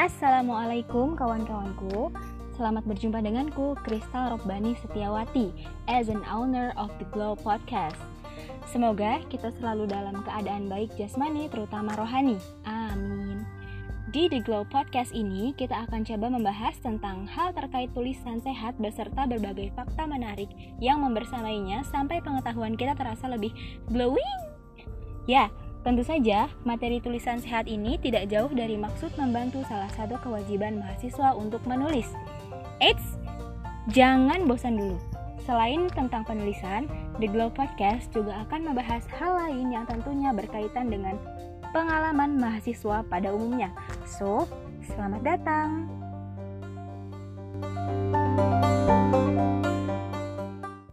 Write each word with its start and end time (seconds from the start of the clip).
Assalamualaikum 0.00 1.12
kawan-kawanku. 1.12 2.08
Selamat 2.56 2.88
berjumpa 2.88 3.20
denganku, 3.20 3.76
Kristal 3.84 4.32
Robbani 4.32 4.72
Setiawati 4.80 5.52
As 5.92 6.08
an 6.08 6.24
owner 6.24 6.72
of 6.80 6.88
the 6.96 7.04
Glow 7.12 7.36
Podcast. 7.36 8.00
Semoga 8.64 9.20
kita 9.28 9.52
selalu 9.60 9.92
dalam 9.92 10.24
keadaan 10.24 10.72
baik 10.72 10.88
jasmani 10.96 11.52
terutama 11.52 11.92
rohani. 12.00 12.40
Amin. 12.64 13.44
Di 14.08 14.32
The 14.32 14.40
Glow 14.40 14.64
Podcast 14.64 15.12
ini, 15.12 15.52
kita 15.52 15.84
akan 15.84 16.08
coba 16.08 16.32
membahas 16.32 16.80
tentang 16.80 17.28
hal 17.28 17.52
terkait 17.52 17.92
tulisan 17.92 18.40
sehat 18.40 18.80
beserta 18.80 19.28
berbagai 19.28 19.68
fakta 19.76 20.08
menarik 20.08 20.48
yang 20.80 21.04
membersamainya 21.04 21.84
sampai 21.92 22.24
pengetahuan 22.24 22.72
kita 22.72 22.96
terasa 22.96 23.28
lebih 23.28 23.52
glowing. 23.92 24.40
Ya, 25.28 25.52
tentu 25.80 26.04
saja 26.04 26.52
materi 26.68 27.00
tulisan 27.00 27.40
sehat 27.40 27.64
ini 27.64 27.96
tidak 27.96 28.28
jauh 28.28 28.52
dari 28.52 28.76
maksud 28.76 29.12
membantu 29.16 29.64
salah 29.64 29.88
satu 29.96 30.20
kewajiban 30.20 30.80
mahasiswa 30.80 31.32
untuk 31.32 31.64
menulis. 31.64 32.08
Eits, 32.80 33.16
jangan 33.92 34.44
bosan 34.44 34.76
dulu. 34.76 34.98
Selain 35.48 35.88
tentang 35.96 36.22
penulisan, 36.28 36.84
The 37.16 37.26
Glow 37.26 37.48
Podcast 37.48 38.12
juga 38.12 38.44
akan 38.46 38.70
membahas 38.70 39.02
hal 39.16 39.40
lain 39.48 39.72
yang 39.72 39.88
tentunya 39.88 40.30
berkaitan 40.36 40.92
dengan 40.92 41.16
pengalaman 41.72 42.36
mahasiswa 42.36 43.02
pada 43.08 43.32
umumnya. 43.32 43.72
So, 44.04 44.44
selamat 44.84 45.22
datang. 45.24 45.88